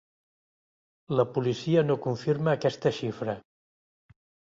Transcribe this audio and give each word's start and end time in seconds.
La 1.19 1.25
policia 1.35 1.83
no 1.89 1.97
confirma 2.05 2.55
aquesta 2.57 2.93
xifra. 3.01 3.37